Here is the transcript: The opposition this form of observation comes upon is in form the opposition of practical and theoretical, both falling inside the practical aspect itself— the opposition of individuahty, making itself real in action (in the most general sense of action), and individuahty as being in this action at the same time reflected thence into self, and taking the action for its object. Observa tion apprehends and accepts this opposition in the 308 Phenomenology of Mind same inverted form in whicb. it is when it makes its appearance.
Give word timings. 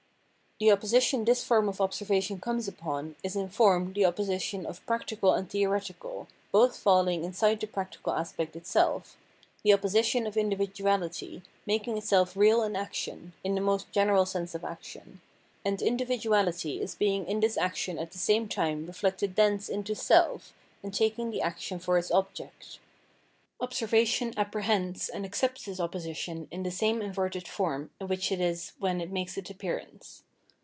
The 0.59 0.71
opposition 0.71 1.25
this 1.25 1.43
form 1.43 1.67
of 1.69 1.81
observation 1.81 2.39
comes 2.39 2.67
upon 2.67 3.15
is 3.23 3.35
in 3.35 3.49
form 3.49 3.93
the 3.93 4.05
opposition 4.05 4.67
of 4.67 4.85
practical 4.85 5.33
and 5.33 5.49
theoretical, 5.49 6.27
both 6.51 6.77
falling 6.77 7.23
inside 7.23 7.59
the 7.59 7.65
practical 7.65 8.13
aspect 8.13 8.55
itself— 8.55 9.17
the 9.63 9.73
opposition 9.73 10.27
of 10.27 10.35
individuahty, 10.35 11.41
making 11.65 11.97
itself 11.97 12.37
real 12.37 12.61
in 12.61 12.75
action 12.75 13.33
(in 13.43 13.55
the 13.55 13.61
most 13.61 13.91
general 13.91 14.23
sense 14.27 14.53
of 14.53 14.63
action), 14.63 15.19
and 15.65 15.79
individuahty 15.79 16.79
as 16.81 16.93
being 16.93 17.25
in 17.25 17.39
this 17.39 17.57
action 17.57 17.97
at 17.97 18.11
the 18.11 18.19
same 18.19 18.47
time 18.47 18.85
reflected 18.85 19.35
thence 19.37 19.67
into 19.67 19.95
self, 19.95 20.53
and 20.83 20.93
taking 20.93 21.31
the 21.31 21.41
action 21.41 21.79
for 21.79 21.97
its 21.97 22.11
object. 22.11 22.77
Observa 23.59 24.05
tion 24.05 24.31
apprehends 24.37 25.09
and 25.09 25.25
accepts 25.25 25.65
this 25.65 25.79
opposition 25.79 26.47
in 26.51 26.61
the 26.61 26.69
308 26.69 26.71
Phenomenology 26.77 26.83
of 26.83 26.91
Mind 26.91 26.99
same 26.99 27.09
inverted 27.09 27.47
form 27.47 27.91
in 27.99 28.07
whicb. 28.07 28.31
it 28.33 28.39
is 28.41 28.73
when 28.77 29.01
it 29.01 29.11
makes 29.11 29.39
its 29.39 29.49
appearance. 29.49 30.21